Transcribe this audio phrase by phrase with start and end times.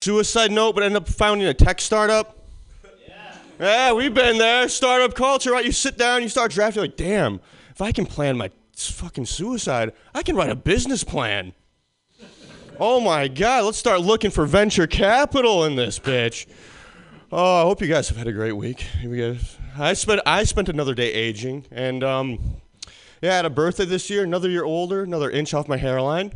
[0.00, 2.36] suicide note, but end up founding a tech startup.
[3.58, 4.68] Yeah, we've been there.
[4.68, 5.64] Startup culture, right?
[5.64, 7.40] You sit down, you start drafting, like, damn,
[7.70, 11.52] if I can plan my fucking suicide, I can write a business plan.
[12.78, 16.46] Oh my God, let's start looking for venture capital in this bitch.
[17.32, 18.86] Oh, I hope you guys have had a great week.
[19.76, 22.38] I spent I spent another day aging, and um,
[23.20, 26.32] yeah, I had a birthday this year, another year older, another inch off my hairline.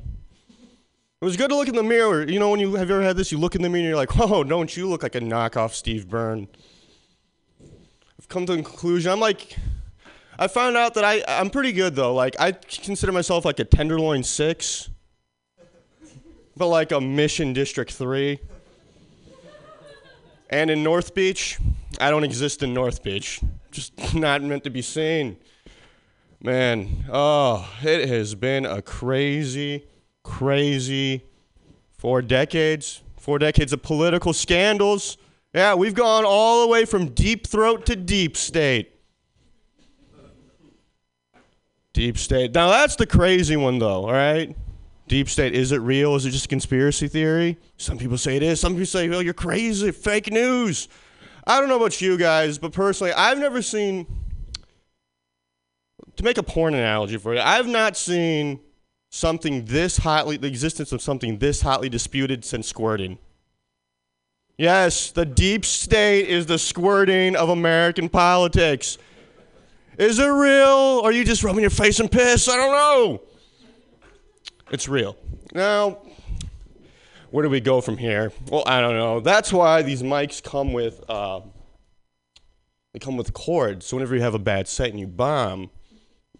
[1.23, 2.29] It was good to look in the mirror.
[2.29, 3.89] You know, when you have you ever had this, you look in the mirror and
[3.91, 6.49] you're like, oh, don't you look like a knockoff Steve Byrne?
[8.18, 9.13] I've come to the conclusion.
[9.13, 9.57] I'm like,
[10.36, 12.13] I found out that I I'm pretty good though.
[12.13, 14.90] Like I consider myself like a tenderloin six,
[16.57, 18.41] but like a Mission District three.
[20.50, 21.57] And in North Beach,
[22.00, 23.41] I don't exist in North Beach.
[23.71, 25.36] Just not meant to be seen.
[26.43, 29.85] Man, oh, it has been a crazy,
[30.22, 31.25] crazy
[31.99, 33.03] four decades.
[33.19, 35.17] Four decades of political scandals.
[35.55, 38.92] Yeah, we've gone all the way from deep throat to deep state.
[41.92, 42.52] Deep state.
[42.52, 44.06] Now that's the crazy one, though.
[44.06, 44.56] All right.
[45.06, 45.55] Deep state.
[45.55, 46.16] Is it real?
[46.16, 47.58] Is it just a conspiracy theory?
[47.77, 48.58] Some people say it is.
[48.58, 49.92] Some people say, "Well, you're crazy.
[49.92, 50.89] Fake news."
[51.46, 54.06] I don't know about you guys, but personally, I've never seen.
[56.16, 58.61] To make a porn analogy for you, I've not seen
[59.12, 63.18] something this hotly, the existence of something this hotly disputed since squirting.
[64.56, 68.96] Yes, the deep state is the squirting of American politics.
[69.98, 71.00] Is it real?
[71.02, 72.48] Or are you just rubbing your face in piss?
[72.48, 73.22] I don't know.
[74.70, 75.16] It's real.
[75.52, 75.98] Now,
[77.30, 78.33] where do we go from here?
[78.48, 79.20] Well, I don't know.
[79.20, 81.42] That's why these mics come with uh,
[82.94, 83.84] they come with cords.
[83.86, 85.68] So whenever you have a bad set and you bomb,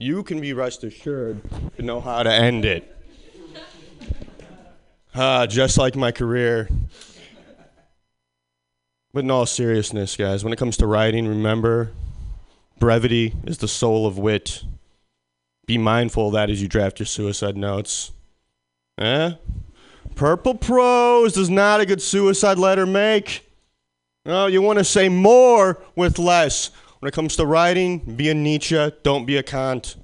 [0.03, 1.41] you can be rest assured
[1.77, 2.97] to know how to end it.
[5.14, 6.69] Ah, just like my career.
[9.14, 11.92] But in all seriousness, guys, when it comes to writing, remember
[12.81, 14.64] brevity is the soul of wit.
[15.66, 18.10] Be mindful of that as you draft your suicide notes.
[18.98, 19.34] Eh?
[20.16, 23.48] Purple prose does not a good suicide letter make.
[24.27, 26.71] No, you want to say more with less.
[27.03, 29.97] When it comes to writing, be a Nietzsche, don't be a Kant.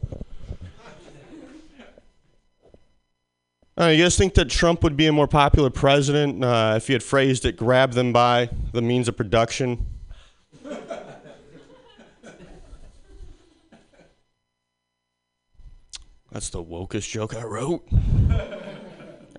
[3.80, 6.94] Uh, you guys think that Trump would be a more popular president uh, if he
[6.94, 9.86] had phrased it, grab them by the means of production?
[16.32, 17.88] That's the wokest joke I wrote.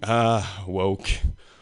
[0.02, 1.10] Ah, woke.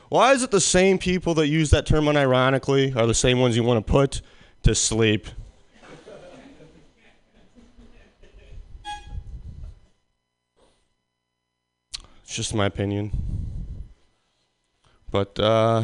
[0.10, 3.56] Why is it the same people that use that term unironically are the same ones
[3.56, 4.22] you want to put
[4.62, 5.26] to sleep?
[12.38, 13.12] Just my opinion.
[15.10, 15.84] But uh,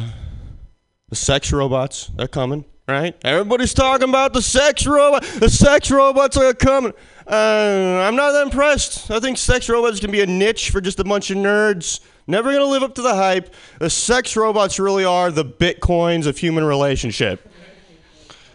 [1.08, 3.16] the sex robots, they're coming, right?
[3.24, 5.24] Everybody's talking about the sex robot.
[5.24, 6.92] The sex robots are coming.
[7.26, 9.10] Uh, I'm not that impressed.
[9.10, 11.98] I think sex robots can be a niche for just a bunch of nerds.
[12.28, 13.52] Never gonna live up to the hype.
[13.80, 17.50] The sex robots really are the bitcoins of human relationship.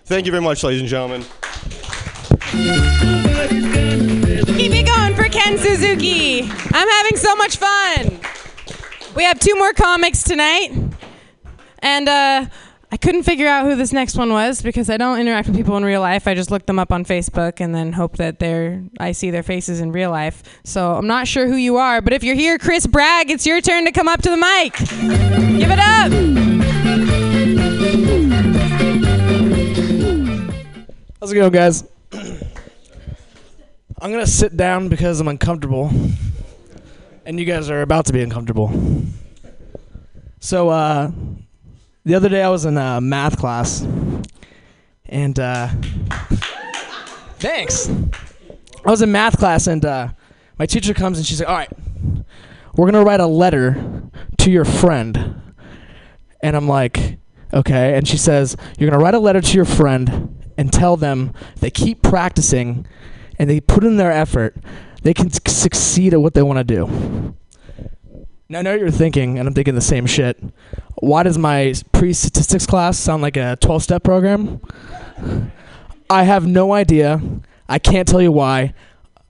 [0.05, 1.25] Thank you very much, ladies and gentlemen.
[5.49, 6.41] Ken Suzuki.
[6.43, 8.19] I'm having so much fun.
[9.15, 10.69] We have two more comics tonight.
[11.79, 12.45] And uh,
[12.91, 15.75] I couldn't figure out who this next one was because I don't interact with people
[15.77, 16.27] in real life.
[16.27, 19.41] I just look them up on Facebook and then hope that they're I see their
[19.41, 20.43] faces in real life.
[20.65, 23.59] So I'm not sure who you are, but if you're here, Chris Bragg, it's your
[23.59, 24.77] turn to come up to the mic.
[25.57, 26.11] Give it up.
[31.19, 31.85] How's it going, guys?
[34.01, 35.91] I'm gonna sit down because I'm uncomfortable,
[37.25, 38.71] and you guys are about to be uncomfortable.
[40.39, 41.11] So, uh,
[42.05, 43.85] the other day I was in uh, math class,
[45.05, 45.67] and uh,
[47.39, 47.89] thanks.
[48.85, 50.09] I was in math class, and uh,
[50.57, 51.71] my teacher comes and she's like, "All right,
[52.77, 54.03] we're gonna write a letter
[54.37, 55.41] to your friend,"
[56.41, 57.17] and I'm like,
[57.53, 61.31] "Okay," and she says, "You're gonna write a letter to your friend." and tell them
[61.61, 62.85] they keep practicing
[63.39, 64.55] and they put in their effort,
[65.01, 67.35] they can succeed at what they want to do.
[68.49, 70.43] Now I know what you're thinking, and I'm thinking the same shit.
[70.95, 74.59] Why does my pre-statistics class sound like a 12-step program?
[76.09, 77.21] I have no idea.
[77.69, 78.73] I can't tell you why.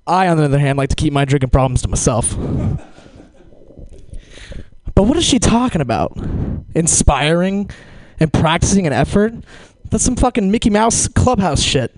[0.07, 2.35] I, on the other hand, like to keep my drinking problems to myself.
[4.95, 6.17] But what is she talking about?
[6.73, 7.69] Inspiring
[8.19, 9.33] and practicing an effort?
[9.89, 11.95] That's some fucking Mickey Mouse clubhouse shit.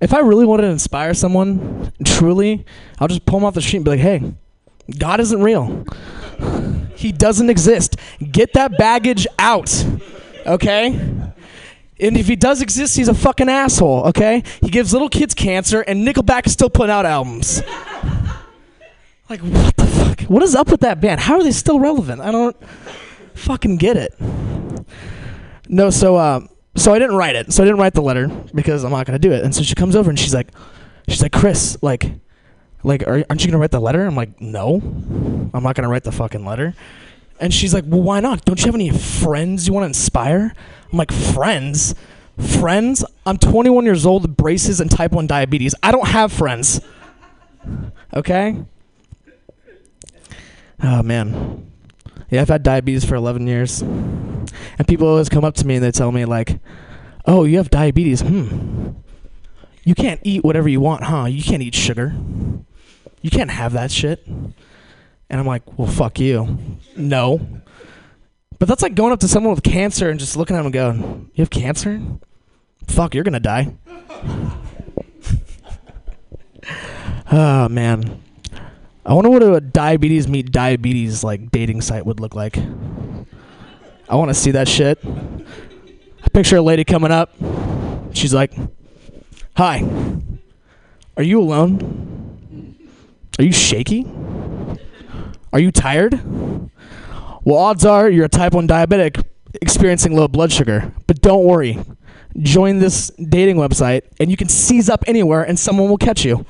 [0.00, 2.64] If I really wanted to inspire someone, truly,
[2.98, 4.34] I'll just pull them off the street and be like, hey,
[4.98, 5.84] God isn't real.
[6.94, 7.96] He doesn't exist.
[8.32, 9.84] Get that baggage out.
[10.46, 10.88] Okay?
[11.98, 14.42] And if he does exist, he's a fucking asshole, okay?
[14.60, 17.62] He gives little kids cancer, and Nickelback is still putting out albums.
[19.30, 20.20] like, what the fuck?
[20.22, 21.20] What is up with that band?
[21.20, 22.20] How are they still relevant?
[22.20, 22.56] I don't
[23.34, 24.14] fucking get it.
[25.68, 26.40] No, so, uh,
[26.76, 27.52] so I didn't write it.
[27.52, 29.44] So I didn't write the letter because I'm not gonna do it.
[29.44, 30.48] And so she comes over and she's like,
[31.08, 32.12] she's like, Chris, like,
[32.84, 34.06] like, are, aren't you gonna write the letter?
[34.06, 34.76] I'm like, no,
[35.52, 36.74] I'm not gonna write the fucking letter.
[37.40, 38.44] And she's like, well, why not?
[38.44, 40.54] Don't you have any friends you want to inspire?
[40.90, 41.94] I'm like, friends?
[42.38, 43.04] Friends?
[43.24, 45.74] I'm 21 years old braces and type 1 diabetes.
[45.82, 46.80] I don't have friends.
[48.14, 48.56] Okay?
[50.82, 51.70] Oh, man.
[52.30, 53.82] Yeah, I've had diabetes for 11 years.
[54.78, 56.58] And people always come up to me and they tell me, like,
[57.24, 58.20] oh, you have diabetes.
[58.20, 58.90] Hmm.
[59.84, 61.26] You can't eat whatever you want, huh?
[61.26, 62.14] You can't eat sugar.
[63.22, 64.26] You can't have that shit.
[64.26, 66.58] And I'm like, well, fuck you.
[66.96, 67.62] No.
[68.58, 70.72] But that's like going up to someone with cancer and just looking at them and
[70.72, 72.00] going, you have cancer?
[72.88, 73.74] Fuck, you're going to die.
[77.30, 78.22] oh, man.
[79.04, 82.58] I wonder what a diabetes meet diabetes like dating site would look like.
[84.08, 84.98] I want to see that shit.
[85.04, 87.34] I picture a lady coming up.
[88.12, 88.52] She's like,
[89.56, 89.88] Hi.
[91.16, 92.76] Are you alone?
[93.38, 94.06] Are you shaky?
[95.52, 96.20] Are you tired?
[97.44, 99.24] Well, odds are you're a type 1 diabetic
[99.62, 100.92] experiencing low blood sugar.
[101.06, 101.78] But don't worry.
[102.38, 106.44] Join this dating website and you can seize up anywhere and someone will catch you.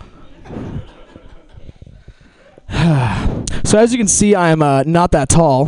[3.65, 5.67] so, as you can see, I'm uh, not that tall,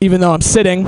[0.00, 0.86] even though I'm sitting.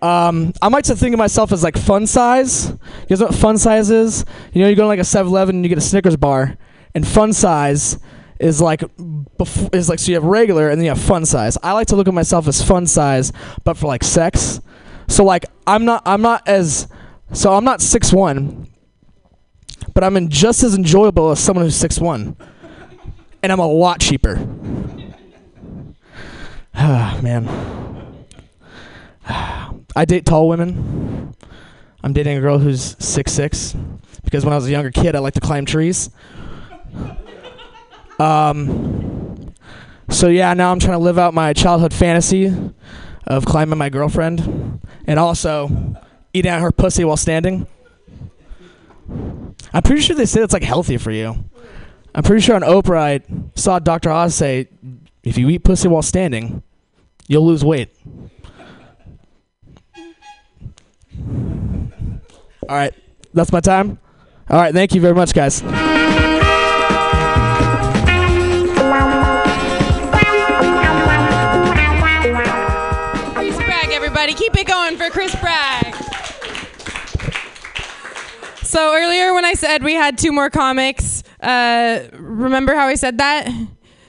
[0.00, 2.68] Um, I like to think of myself as like fun size.
[2.68, 2.78] You
[3.08, 4.24] guys know what fun size is?
[4.52, 6.56] You know, you go to like a 7 Eleven and you get a Snickers bar,
[6.94, 7.98] and fun size
[8.38, 11.56] is like bef- is like so you have regular and then you have fun size.
[11.62, 13.32] I like to look at myself as fun size,
[13.64, 14.60] but for like sex.
[15.08, 16.86] So like I'm not I'm not as
[17.32, 18.68] so I'm not six one,
[19.94, 22.36] but I'm in just as enjoyable as someone who's six one,
[23.42, 24.36] and I'm a lot cheaper.
[26.76, 27.48] Ah man,
[29.96, 31.34] I date tall women.
[32.02, 33.74] I'm dating a girl who's six six
[34.24, 36.10] because when I was a younger kid, I liked to climb trees.
[38.18, 39.52] Um,
[40.08, 42.50] so yeah, now I'm trying to live out my childhood fantasy
[43.26, 45.68] of climbing my girlfriend and also
[46.32, 47.66] eating out her pussy while standing.
[49.72, 51.44] I'm pretty sure they say it's like healthy for you.
[52.14, 53.20] I'm pretty sure on Oprah I
[53.54, 54.10] saw Dr.
[54.10, 54.68] Oz say,
[55.26, 56.62] if you eat pussy while standing,
[57.26, 57.92] you'll lose weight.
[62.68, 62.94] All right,
[63.34, 63.98] that's my time.
[64.48, 65.60] All right, thank you very much, guys.
[65.60, 65.72] Chris
[73.56, 74.32] Bragg, everybody.
[74.32, 75.92] Keep it going for Chris Bragg.
[78.62, 83.18] So earlier when I said we had two more comics, uh, remember how I said
[83.18, 83.48] that?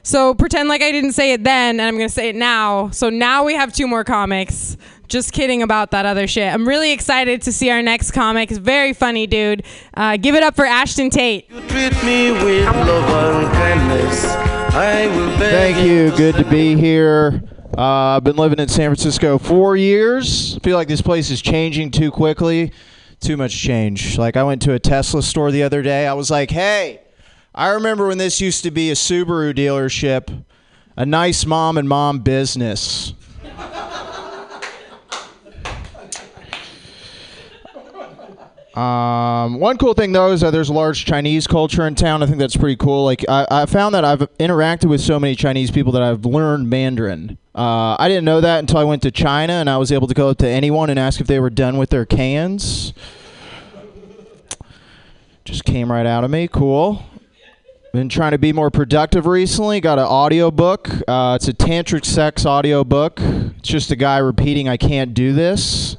[0.08, 2.92] So pretend like I didn't say it then, and I'm gonna say it now.
[2.92, 4.78] So now we have two more comics.
[5.10, 6.54] Just kidding about that other shit.
[6.54, 8.50] I'm really excited to see our next comic.
[8.50, 9.64] It's very funny, dude.
[9.94, 11.50] Uh, give it up for Ashton Tate.
[11.50, 14.28] Treat me with love and kindness.
[14.74, 16.16] I will beg Thank you.
[16.16, 17.44] Good to be here.
[17.78, 20.58] Uh, I've been living in San Francisco four years.
[20.60, 22.72] feel like this place is changing too quickly.
[23.20, 24.18] Too much change.
[24.18, 26.08] Like I went to a Tesla store the other day.
[26.08, 27.02] I was like, "Hey,
[27.58, 30.44] I remember when this used to be a Subaru dealership,
[30.96, 33.14] a nice mom and mom business."
[38.76, 42.22] Um, one cool thing though is that there's a large Chinese culture in town.
[42.22, 43.06] I think that's pretty cool.
[43.06, 46.70] Like I, I found that I've interacted with so many Chinese people that I've learned
[46.70, 47.40] Mandarin.
[47.56, 50.14] Uh, I didn't know that until I went to China and I was able to
[50.14, 52.94] go up to anyone and ask if they were done with their cans.
[55.44, 56.48] Just came right out of me.
[56.48, 57.04] Cool.
[57.94, 59.80] Been trying to be more productive recently.
[59.80, 60.90] Got an audio book.
[61.08, 63.20] Uh, it's a tantric sex audio book.
[63.20, 65.98] It's just a guy repeating, "I can't do this."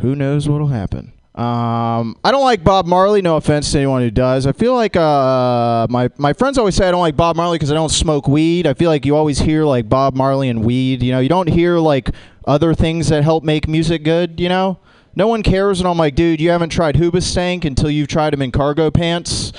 [0.00, 1.12] who knows what'll happen.
[1.34, 3.20] Um, I don't like Bob Marley.
[3.20, 4.46] No offense to anyone who does.
[4.46, 7.70] I feel like uh, my my friends always say I don't like Bob Marley because
[7.70, 8.66] I don't smoke weed.
[8.66, 11.02] I feel like you always hear like Bob Marley and weed.
[11.02, 12.10] You know, you don't hear like
[12.46, 14.40] other things that help make music good.
[14.40, 14.78] You know,
[15.14, 18.40] no one cares, and I'm like, dude, you haven't tried Hoobastank until you've tried him
[18.40, 19.52] in cargo pants.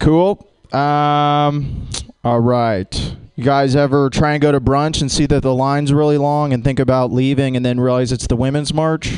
[0.00, 0.46] Cool.
[0.72, 1.88] Um,
[2.24, 3.16] all right.
[3.36, 6.52] You guys ever try and go to brunch and see that the line's really long
[6.52, 9.12] and think about leaving and then realize it's the women's march?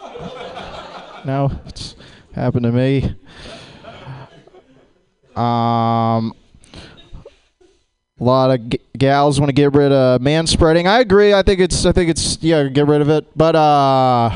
[1.24, 1.94] no, it's
[2.34, 3.14] happened to me.
[5.36, 6.34] Um,
[8.20, 10.88] A lot of g- gals want to get rid of man spreading.
[10.88, 11.32] I agree.
[11.32, 11.86] I think it's.
[11.86, 12.42] I think it's.
[12.42, 13.26] Yeah, get rid of it.
[13.36, 14.30] But uh,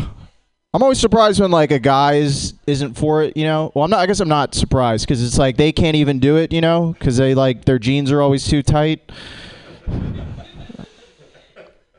[0.74, 3.36] I'm always surprised when like a guy is isn't for it.
[3.36, 3.72] You know.
[3.74, 4.00] Well, I'm not.
[4.00, 6.50] I guess I'm not surprised because it's like they can't even do it.
[6.50, 9.12] You know, because they like their jeans are always too tight.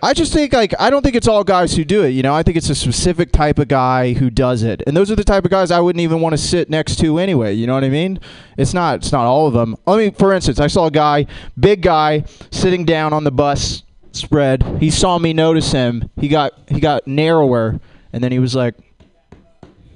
[0.02, 2.10] I just think like I don't think it's all guys who do it.
[2.10, 5.12] You know, I think it's a specific type of guy who does it, and those
[5.12, 7.54] are the type of guys I wouldn't even want to sit next to anyway.
[7.54, 8.20] You know what I mean?
[8.58, 8.98] It's not.
[8.98, 9.78] It's not all of them.
[9.86, 11.28] I mean, for instance, I saw a guy,
[11.60, 14.64] big guy, sitting down on the bus spread.
[14.80, 16.10] He saw me notice him.
[16.18, 17.80] He got he got narrower,
[18.14, 18.76] and then he was like,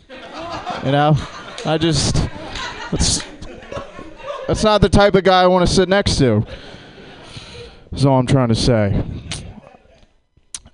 [0.10, 1.16] you know,
[1.66, 2.16] I just
[2.92, 3.24] that's
[4.48, 6.46] that's not the type of guy I want to sit next to.
[7.92, 9.04] That's all I'm trying to say.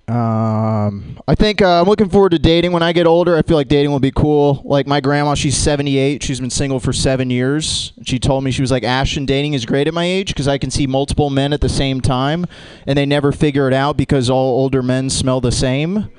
[0.06, 3.36] Um, I think uh, I'm looking forward to dating when I get older.
[3.36, 4.60] I feel like dating will be cool.
[4.64, 6.22] Like my grandma, she's 78.
[6.22, 7.94] She's been single for seven years.
[8.04, 10.58] She told me she was like, Ashton, dating is great at my age because I
[10.58, 12.44] can see multiple men at the same time,
[12.86, 16.10] and they never figure it out because all older men smell the same.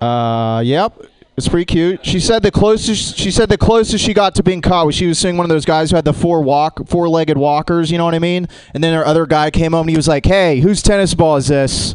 [0.00, 1.00] Uh, yep.
[1.36, 2.04] It's pretty cute.
[2.04, 5.06] She said the closest she said the closest she got to being caught was she
[5.06, 7.98] was seeing one of those guys who had the four walk four legged walkers, you
[7.98, 8.48] know what I mean?
[8.72, 11.36] And then her other guy came home and he was like, Hey, whose tennis ball
[11.36, 11.94] is this?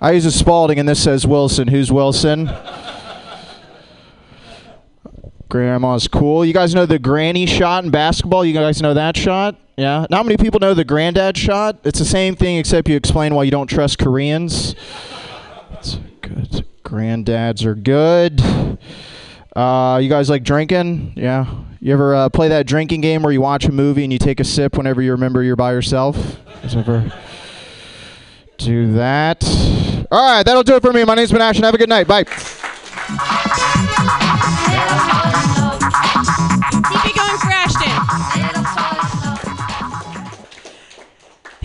[0.00, 1.66] I use a Spalding and this says Wilson.
[1.66, 2.48] Who's Wilson?
[5.48, 6.44] Grandma's cool.
[6.44, 8.44] You guys know the granny shot in basketball?
[8.44, 9.56] You guys know that shot?
[9.76, 10.06] Yeah.
[10.10, 11.80] Not many people know the granddad shot.
[11.82, 14.76] It's the same thing except you explain why you don't trust Koreans.
[15.80, 16.64] It's good.
[16.84, 18.40] Granddads are good.
[19.56, 21.14] Uh, you guys like drinking?
[21.16, 21.64] Yeah.
[21.80, 24.38] You ever uh, play that drinking game where you watch a movie and you take
[24.38, 26.38] a sip whenever you remember you're by yourself?
[26.70, 27.12] You ever
[28.58, 29.42] do that?
[30.10, 31.04] All right, that'll do it for me.
[31.04, 31.64] My name's Ben Ashton.
[31.64, 32.06] Have a good night.
[32.06, 33.86] Bye.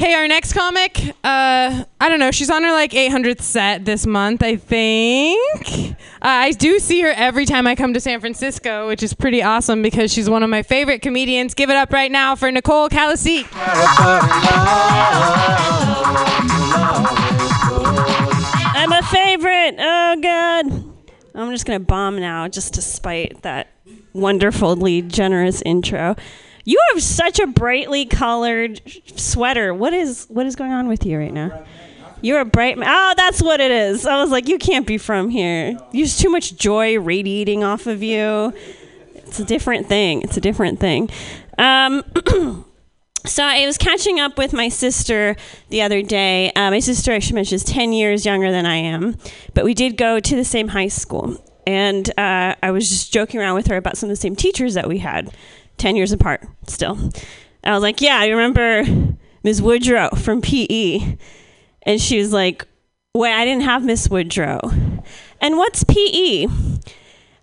[0.05, 4.05] Hey, our next comic, uh, I don't know, she's on her like 800th set this
[4.05, 5.95] month, I think.
[5.97, 9.41] Uh, I do see her every time I come to San Francisco, which is pretty
[9.41, 11.55] awesome because she's one of my favorite comedians.
[11.55, 13.47] Give it up right now for Nicole Calasit.
[18.75, 19.75] I'm a favorite.
[19.79, 20.65] Oh god.
[21.33, 23.71] I'm just gonna bomb now, just to spite that
[24.13, 26.15] wonderfully generous intro.
[26.65, 28.81] You have such a brightly colored
[29.15, 29.74] sweater.
[29.74, 31.65] What is what is going on with you right now?
[32.22, 32.89] You're a bright man.
[32.89, 34.05] Oh, that's what it is.
[34.05, 35.77] I was like, you can't be from here.
[35.93, 38.53] There's too much joy radiating off of you.
[39.13, 40.24] It's a different thing.
[40.24, 41.10] It's a different thing.
[41.57, 42.03] Um,
[43.25, 45.36] So I was catching up with my sister
[45.69, 46.51] the other day.
[46.51, 49.17] Uh, my sister, I should mention, is 10 years younger than I am,
[49.55, 51.43] but we did go to the same high school.
[51.65, 54.75] And uh, I was just joking around with her about some of the same teachers
[54.75, 55.36] that we had,
[55.77, 56.98] 10 years apart still.
[57.63, 58.84] I was like, Yeah, I remember
[59.44, 59.62] Ms.
[59.62, 61.17] Woodrow from PE.
[61.84, 62.67] And she was like,
[63.13, 64.60] Wait, I didn't have Miss Woodrow.
[65.41, 66.48] And what's PE?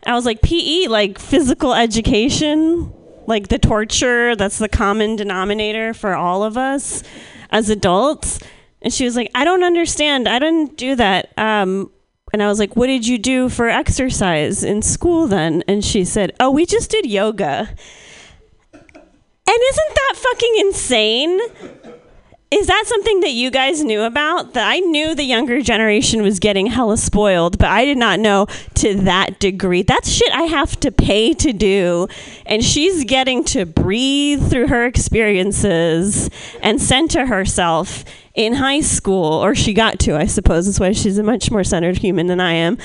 [0.05, 2.93] I was like, PE, like physical education,
[3.27, 7.03] like the torture, that's the common denominator for all of us
[7.51, 8.41] as adults.
[8.81, 10.29] And she was like, I don't understand.
[10.29, 11.33] I didn't do that.
[11.39, 11.91] Um,
[12.33, 15.62] and I was like, What did you do for exercise in school then?
[15.69, 17.75] And she said, Oh, we just did yoga.
[19.52, 21.40] And isn't that fucking insane?
[22.50, 24.54] Is that something that you guys knew about?
[24.54, 28.47] That I knew the younger generation was getting hella spoiled, but I did not know
[28.76, 29.82] to that degree.
[29.82, 32.09] That's shit I have to pay to do.
[32.47, 36.30] And she's getting to breathe through her experiences
[36.62, 38.04] and center herself
[38.35, 40.64] in high school, or she got to, I suppose.
[40.64, 42.78] That's why she's a much more centered human than I am.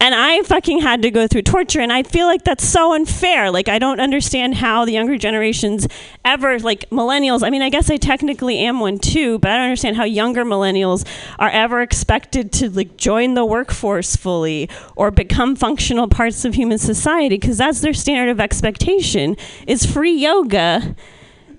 [0.00, 3.50] And I fucking had to go through torture, and I feel like that's so unfair.
[3.50, 5.88] Like, I don't understand how the younger generations
[6.24, 9.64] ever, like millennials, I mean, I guess I technically am one too, but I don't
[9.64, 11.04] understand how younger millennials
[11.40, 16.78] are ever expected to, like, join the workforce fully or become functional parts of human
[16.78, 19.36] society, because that's their standard of expectation
[19.66, 20.94] is free yoga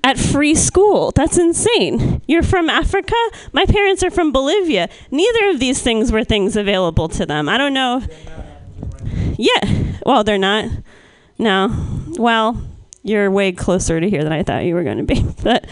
[0.03, 1.11] at free school.
[1.11, 2.21] That's insane.
[2.27, 3.15] You're from Africa?
[3.51, 4.89] My parents are from Bolivia.
[5.11, 7.49] Neither of these things were things available to them.
[7.49, 8.03] I don't know.
[9.37, 9.93] Yeah.
[10.05, 10.69] Well, they're not.
[11.37, 11.73] No.
[12.17, 12.61] Well,
[13.03, 15.25] you're way closer to here than I thought you were going to be.
[15.43, 15.65] But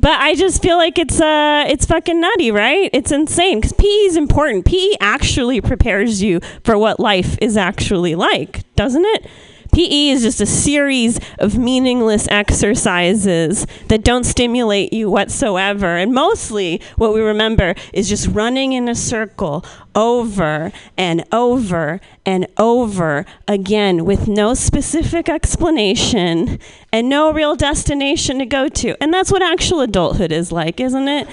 [0.00, 2.88] but I just feel like it's uh it's fucking nutty, right?
[2.92, 4.64] It's insane cuz PE is important.
[4.64, 9.26] PE actually prepares you for what life is actually like, doesn't it?
[9.72, 15.96] PE is just a series of meaningless exercises that don't stimulate you whatsoever.
[15.96, 22.46] And mostly what we remember is just running in a circle over and over and
[22.56, 26.58] over again with no specific explanation
[26.92, 28.96] and no real destination to go to.
[29.02, 31.28] And that's what actual adulthood is like, isn't it?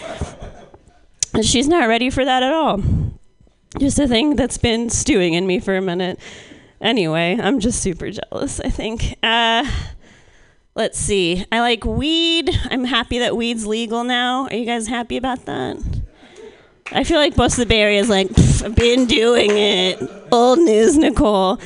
[1.42, 2.82] She's not ready for that at all.
[3.80, 6.20] Just a thing that's been stewing in me for a minute.
[6.80, 9.16] Anyway, I'm just super jealous, I think.
[9.24, 9.70] Uh,
[10.76, 11.46] let's see.
[11.52, 12.52] I like weed.
[12.70, 14.46] I'm happy that weed's legal now.
[14.46, 15.78] Are you guys happy about that?
[16.92, 18.30] I feel like most of the Bay Area is like,
[18.64, 20.02] I've been doing it.
[20.32, 21.60] Old news, Nicole.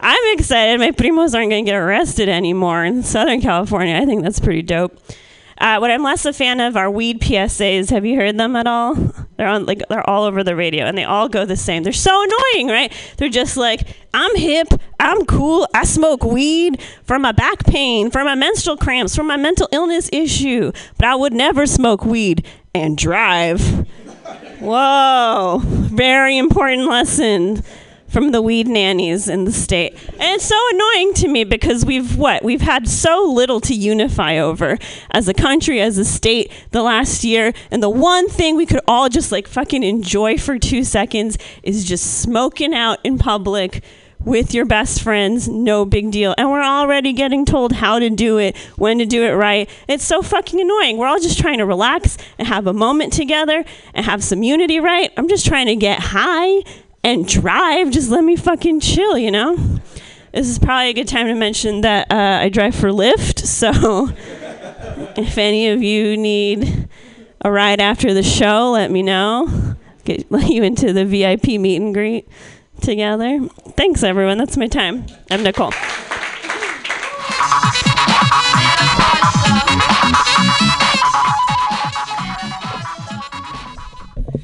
[0.00, 0.78] I'm excited.
[0.78, 3.96] My primos aren't going to get arrested anymore in Southern California.
[3.96, 4.96] I think that's pretty dope.
[5.58, 7.90] Uh, what I'm less a fan of are weed PSAs.
[7.90, 8.94] Have you heard them at all?
[9.36, 11.84] They're on like they're all over the radio, and they all go the same.
[11.84, 12.92] They're so annoying, right?
[13.18, 14.66] They're just like, I'm hip,
[14.98, 19.36] I'm cool, I smoke weed for my back pain, for my menstrual cramps, for my
[19.36, 23.60] mental illness issue, but I would never smoke weed and drive.
[24.58, 27.62] Whoa, very important lesson
[28.08, 29.92] from the weed nannies in the state.
[30.14, 32.42] And it's so annoying to me because we've what?
[32.42, 34.78] We've had so little to unify over
[35.10, 37.52] as a country, as a state the last year.
[37.70, 41.84] And the one thing we could all just like fucking enjoy for two seconds is
[41.84, 43.82] just smoking out in public
[44.24, 46.34] with your best friends, no big deal.
[46.36, 49.70] And we're already getting told how to do it, when to do it right.
[49.86, 50.98] It's so fucking annoying.
[50.98, 54.80] We're all just trying to relax and have a moment together and have some unity,
[54.80, 55.12] right?
[55.16, 56.62] I'm just trying to get high
[57.02, 57.90] and drive.
[57.90, 59.56] Just let me fucking chill, you know?
[60.32, 64.10] This is probably a good time to mention that uh, I drive for Lyft, so
[65.16, 66.88] if any of you need
[67.40, 69.76] a ride after the show, let me know.
[70.04, 72.28] Get let you into the VIP meet and greet
[72.80, 73.40] together.
[73.70, 74.38] Thanks, everyone.
[74.38, 75.06] That's my time.
[75.30, 75.72] I'm Nicole.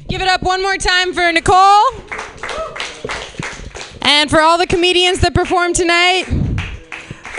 [0.07, 2.04] Give it up one more time for Nicole.
[4.07, 6.25] And for all the comedians that performed tonight.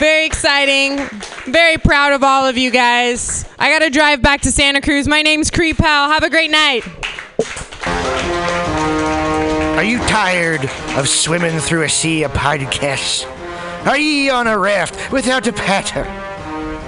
[0.00, 0.98] Very exciting.
[1.44, 3.44] Very proud of all of you guys.
[3.56, 5.06] I got to drive back to Santa Cruz.
[5.06, 6.10] My name's Creep Pal.
[6.10, 6.82] Have a great night.
[9.76, 10.64] Are you tired
[10.96, 13.24] of swimming through a sea of podcasts?
[13.86, 16.02] Are ye on a raft without a paddle?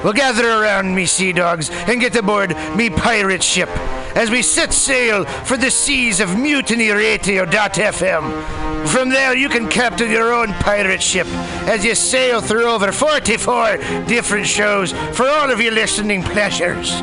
[0.03, 3.69] Well, gather around me, sea dogs, and get aboard me pirate ship
[4.15, 8.89] as we set sail for the seas of mutinyradio.fm.
[8.89, 11.27] From there, you can captain your own pirate ship
[11.67, 17.03] as you sail through over 44 different shows for all of your listening pleasures.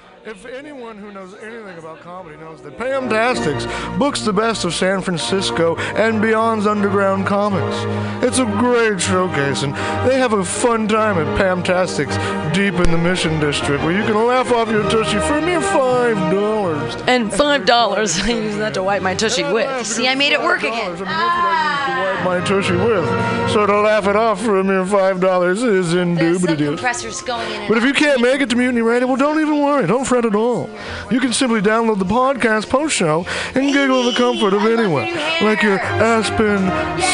[0.25, 3.65] if anyone who knows anything about comedy knows that Pamtastics
[3.97, 7.75] books the best of San Francisco and beyond's underground comics.
[8.23, 9.73] It's a great showcase, and
[10.07, 12.15] they have a fun time at Pamtastics
[12.53, 15.61] deep in the Mission District where you can laugh off your tushy for a mere
[15.61, 16.95] five dollars.
[17.07, 19.87] And five dollars, I use that to wipe my tushy with.
[19.87, 20.73] See, I made it work again.
[20.73, 23.51] I mean, what I used to wipe my tushy with.
[23.51, 27.49] So to laugh it off for a mere five dollars is There's some compressors going
[27.51, 29.87] in and But if you can't make it to Mutiny Radio, well, don't even worry.
[29.87, 30.69] Don't fret at all.
[31.09, 35.05] You can simply download the podcast post show and giggle in the comfort of anywhere,
[35.41, 36.57] like your Aspen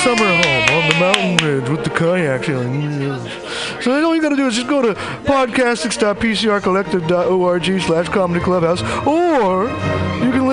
[0.01, 3.19] summer home on the mountain ridge with the kayak feeling.
[3.81, 9.69] So all you got to do is just go to podcastics.pcrcollective.org slash comedy clubhouse, or
[10.25, 10.31] you